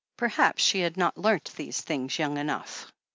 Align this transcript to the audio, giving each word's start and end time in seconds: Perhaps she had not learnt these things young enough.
Perhaps 0.17 0.63
she 0.63 0.79
had 0.79 0.97
not 0.97 1.15
learnt 1.15 1.51
these 1.55 1.79
things 1.81 2.17
young 2.17 2.37
enough. 2.39 2.91